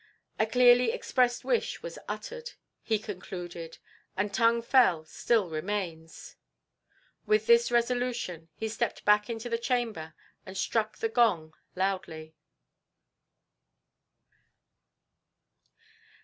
"A 0.39 0.47
clearly 0.47 0.89
expressed 0.91 1.45
wish 1.45 1.83
was 1.83 1.99
uttered," 2.07 2.53
he 2.81 2.97
concluded, 2.97 3.77
"and 4.17 4.33
Tung 4.33 4.63
Fel 4.63 5.05
still 5.05 5.47
remains." 5.47 6.37
With 7.27 7.45
this 7.45 7.69
resolution 7.69 8.49
he 8.55 8.67
stepped 8.67 9.05
back 9.05 9.29
into 9.29 9.47
the 9.47 9.59
chamber 9.59 10.15
and 10.43 10.57
struck 10.57 10.97
the 10.97 11.07
gong 11.09 11.53
loudly. 11.75 12.33